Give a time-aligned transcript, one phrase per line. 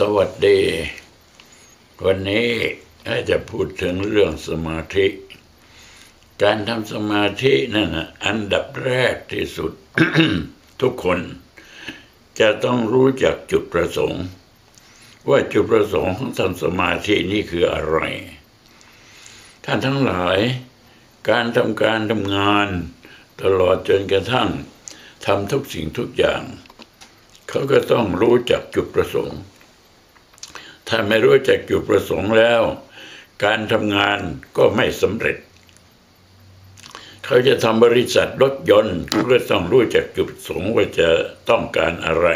[0.00, 0.60] สวัสดี
[2.04, 2.50] วันนี้
[3.30, 5.06] จะพูดถึงเรื่องสมาธิ
[6.42, 9.72] การทำสมาธินั่นนะอันดับแรกที่สุด
[10.80, 11.18] ทุกคน
[12.40, 14.24] จะต้องรู้จักจุดประสงค์
[15.28, 17.98] ว่าจุดประสงค์ของทำสมาธินี่คืออะไร
[19.64, 20.38] ท่านทั้งหลาย
[21.30, 22.68] การทำการทำงาน
[23.42, 24.48] ตลอดจนกระทั่ง
[25.26, 26.42] ทำทุกสิ่งทุกอย่าง
[27.48, 29.40] เขาก็ต้องรู้จักจุดประสงค์
[30.88, 32.62] ถ้าไม่รู้จักจุดประสงค์แล้ว
[33.44, 34.18] การทำงาน
[34.56, 35.36] ก็ไม่สำเร็จ
[37.24, 41.08] เขาจะทำบริษัทรถยนต์ก็ต้องรู้จักจุดประสงค์ว่าจะ
[41.48, 42.28] ต้องการอะไร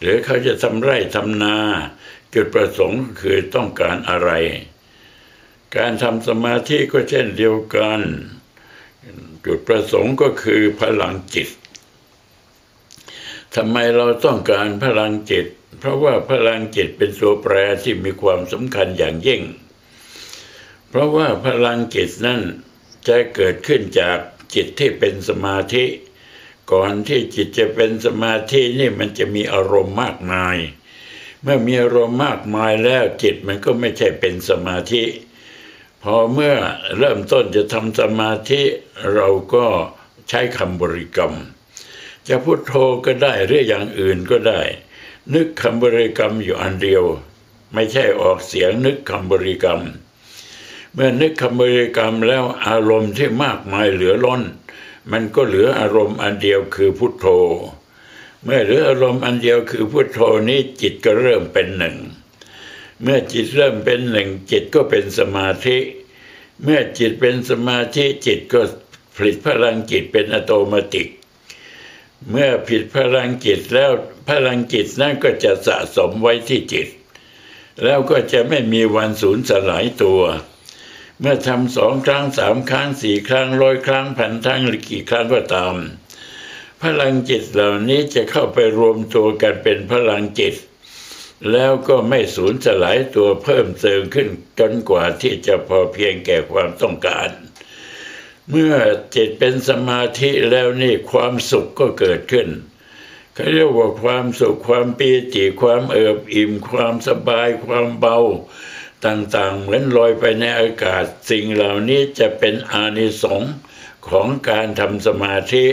[0.00, 1.56] หรือเขาจะทำไร่ทำนา
[2.34, 4.30] จุดประสงค์คือต้องการอะไร
[5.76, 8.00] การทำสมาธิก็เช่นเดียวกัน
[9.44, 11.48] จุดประสงค์ก็คือพลังจิต
[13.56, 15.46] ทำไมเราต้องการพลังจิต
[15.78, 19.42] เพราะว่าพลังจิตเป็นตัวแปรที่มีความสำคัญอย่างยิ่ง
[20.88, 22.40] เพราะว่าพลังจิตนั้น
[23.08, 24.18] จะเกิดขึ้นจาก
[24.54, 25.84] จิตที่เป็นสมาธิ
[26.72, 30.56] ก่อนที่จิตจะเป็นสมาธินี่มันจะมีอารมณ์มากมาย
[31.42, 35.04] เมื่อมีอารมณ์มากมายแล้วจิตมันก็ไม่ใช่เป็นสมาธิ
[36.02, 36.54] พอเมื่อ
[36.98, 38.62] เริ่มต้นจะทำสมาธิ
[39.14, 39.66] เราก็
[40.28, 41.34] ใช้คำบริกรรม
[42.28, 42.72] จะพุโทโธ
[43.06, 44.60] ก็ได้หรืออย่างอื่นก็ได้
[45.34, 47.04] นึกคำบริกรรมอยู่อันเดียว
[47.72, 49.82] ไม่ใช่ออกเสียงนึกคำบริกรรม
[50.92, 54.42] เมื่อนึกคำบริกรรมแล้วอารมณ์ที่มากมายเหลือล้น
[55.10, 57.26] มันก็เหลืออารมณ์อันเดียวคือพุทโธ
[58.42, 61.96] เมื่อเหลืออารมณ์อันเดียวคือพุทโธนี้จิตก็เริ่มเป็นหนึ่ง
[63.02, 65.78] เมื่อจิตเริ่มเป็นหนึ่งจิตก็เป็นสมาธิ
[66.62, 68.60] เมื่อจิตเป็นสมาธิจิตก็
[69.16, 71.04] ผลิตพลังจิตเป็นอัตโนมัติ
[72.30, 73.90] เมื่อผิดพลังจิตแล้ว
[74.28, 76.88] พลังจิตนั้นก็จะสะสมไว้ที่จิต
[77.82, 80.22] แล้วก็จะไม่มีวันสูญสลายตัว
[81.20, 85.74] เมื่อทำสองครั้งสามครั้งสี่ครั้งร้อยครั้งพันครั้งหรือกี่ครั้งก็ตาม
[86.82, 90.54] พลังจิตเหล่านี้จะเข้าไปรวมตัวกันเป็นพลังจิต
[91.52, 94.28] แล้วก็ไม่สูญสลายตัวเพิ่มเติมขึ้น
[94.58, 97.28] จนกว่าที่จะพอเพียงแก่ความต้องการ
[98.50, 98.74] เมื่อ
[99.14, 102.48] จิตเป็นสมาธิแล้วนี่ความสุขก็เกิดขึ้น
[103.34, 108.18] เขาเรียกว่าความสุขความปีติความเอิบอิ่ม ความสบายความเบา
[109.04, 113.54] ต่างๆ เหมือนลอยไปในอากาศ สิ่งเหล่านี้จะเป็นอานิสงส์
[114.08, 115.66] ของการทำสมาธิ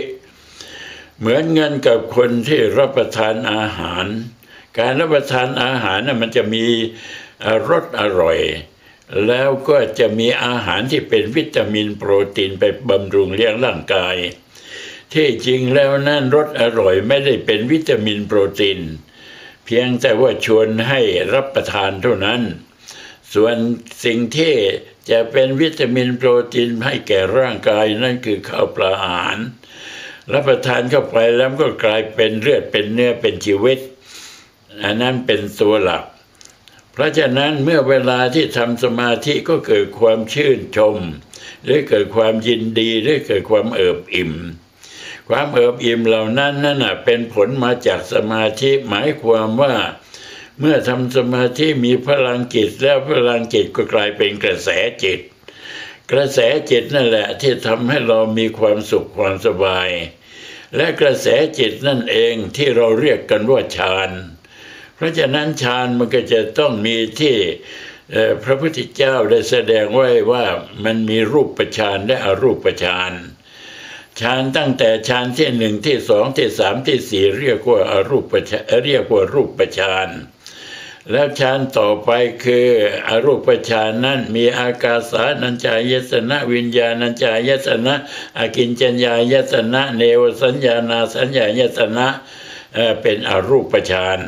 [1.20, 4.06] เหมือนเงินกับคนที่รับประทานอาหาร
[4.80, 6.66] การรับประทานอาหารน่ะมันจะมี
[7.70, 8.40] รสอร่อย
[9.28, 14.16] แล้วก็จะมีอาหารที่เป็นวิตามินโปรตีนไปบำรุงเลี้ยงร่างกาย
[15.14, 18.80] ที่จริงแล้วนั่นรสอร่อยไม่ได้เป็นวิตามินโปรตีน
[19.66, 21.02] เพียงแต่ว่าชวนให้
[21.34, 22.42] รับประทานเท่านั้น
[23.34, 23.56] ส่วน
[24.04, 24.54] สิ่งที่
[25.10, 29.38] จะเป็นวิตามินโปรตีนให้แก่ร่างกายนั่นคือข้าวปลาอาหาร
[30.34, 33.80] รับประทานเข้าไปแล้วก็กลายเป็นเลือดเป็นเนื้อเป็นชีวิต
[34.84, 36.04] อันนั้นเป็นตัวหลัก
[36.94, 40.97] เพราะฉะนั้นเมื่อเวลาที่ทำสมาธิก็เกิดความชื่นชม
[41.63, 44.34] หรือเกิดความยินดีหรือเกิดความเอิบอิ่ม
[45.29, 49.74] ความเอิบอิ่มเหล่านั้นนั่นเป็นผลมาจากสมาธิหมายความว่า
[50.59, 54.69] เมื่อทำสมาธิมีพลังจิตแล้วพลังจิตก็กลายเป็นกระแส
[55.03, 55.19] จิต
[56.12, 56.40] กระแส
[56.72, 59.90] จิตนั่นแหละที่ทำให้เรามีความสุขความสบาย
[60.75, 61.28] และกระแส
[61.59, 64.09] จิตนั่นเองที่เราเรียกกันว่าฌาน
[65.02, 67.38] ราะฉะนั้นฌานมันก็จะต้องมีที่
[68.44, 70.46] พระพุทธเจ้าได้แสดงไว้ว่า
[70.84, 73.12] มันมีรูปประชานและอรูปประชาน
[74.20, 80.10] ฌานตั้งแต่ฌานที่หนึ่งที่สองที่สามที่สี่เรียกว่าอารูปประชานเรียกว่ารูปประชาน
[81.12, 82.10] แล้วฌานต่อไป
[82.44, 82.68] คือ
[83.10, 87.96] อรูปฌานนั้นมีอากาสานัญจายสนะ วิญญาณัญจายสนะ
[88.38, 92.08] อากินจัญญายสนะ เนวสัญญานาสัญญายสนะ
[93.02, 94.20] เป็นอรูปฌาน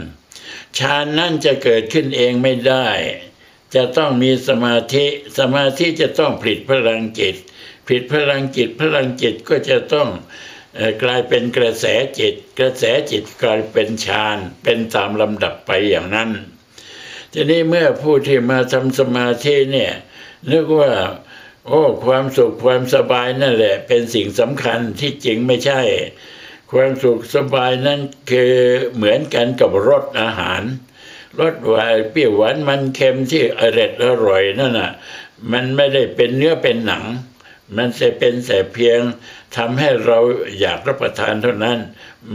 [0.80, 2.88] ฌานนั่นจะเกิดขึ้นเองไม่ได้
[3.76, 5.06] จะต้องมีสมาธิ
[5.40, 7.36] สมาธิจะต้องผลิตพลังจิต
[7.86, 10.10] ผลิตพลังจิตพลังจิตก็จะต้อง
[11.04, 11.86] กลายเป็นกระแส
[12.20, 16.30] จิต กระแสจิตกลายเป็นฌานเป็นตามลำดับไปอย่างนั้น
[17.34, 19.94] ทีนี้เมื่อผู้ที่มาทำสมาธิเนี่ย
[20.52, 20.92] นึกว่า
[21.68, 25.82] โอ้ความสุขความสบายนั่นแหละ เป็นสิ่งสำคัญที่จริงไม่ใช่
[26.72, 28.00] ความสุขสบายนั้น
[28.32, 28.54] คือ
[28.96, 30.64] เหมือนกันกับรสอาหาร
[31.40, 34.92] รสหวานเปรี้ยวหวานมันเค็มที่อร่อยอร่อยนั่นน่ะ
[35.52, 37.06] มันไม่ได้เป็นเนื้อเป็นหนัง
[37.78, 39.00] มันจะเป็นแต่เพียง
[39.56, 40.20] ทำให้เรา
[40.60, 41.80] อยากรับประทานเท่านั้น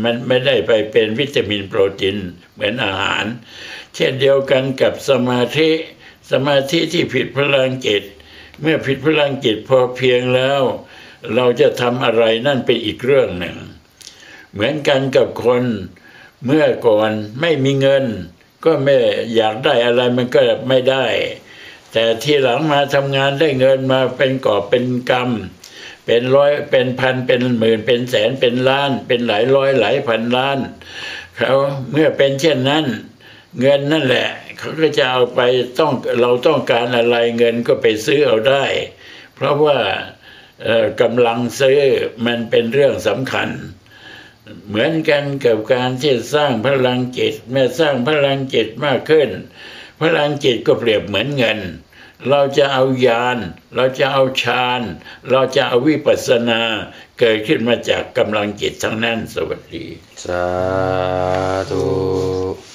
[0.03, 2.17] มันไม่ได้ไปเป็นวิตามินโปรตีน
[2.55, 3.25] เหมือนอาหาร
[3.95, 5.71] เช่นเดียวกันกับสมาธิ
[6.33, 8.03] สมาธิที่ผิดพลังจิต
[8.61, 10.63] เมื่อผิดพลังจิตพอเพียงแล้ว
[11.35, 13.57] เราจะทำอะไรนั่นเป็นอีกเรื่องหนึ่ง
[14.59, 15.65] เหมือนกันกับคน
[16.45, 18.05] เมื่อก่อนไม่มีเงิน
[18.65, 18.97] ก็ไม่
[19.37, 21.07] อยากได้อะไรมันก็ไม่ได้
[21.93, 30.59] แต่ที่หลังมาทำงานได้เงินมาเป็นกอบเป็นกำเป็นร้อยเป็นพันเป็นหมื่นเป็นแสนเป็นล้าน เป็นหลายร้อยหลายพันล้าน
[31.37, 31.53] เขา
[31.91, 32.85] เมื่อเป็นเช่นนั้น
[33.61, 34.29] เงินนั่นแหละ
[34.59, 35.41] เขาก็จะเอาไป
[35.79, 38.65] ต้องเราต้องการอะไรเงินก็ไปซื้อเอาได้
[39.35, 39.79] เพราะว่า
[41.01, 41.79] กำลังซื้อ
[42.27, 43.49] มันเป็นเรื่องสำคัญ
[44.69, 49.31] เหมือนกันกับการที่สร้างพลังจิตเมื่อสร้างพลังจิตมากขึ้น
[50.01, 51.61] พลังจิตก็เปรียบเหมือนเงิน
[52.29, 53.39] เราจะเอายาน
[53.75, 54.83] เราจะเอาฌาน
[55.31, 56.61] เราจะเอาวิปัสสนา
[57.19, 59.87] เกิดขึ้นมาจากกำลังจิตทั้งนั้นสวัสดี
[60.25, 60.47] สา
[61.71, 62.68] ธุ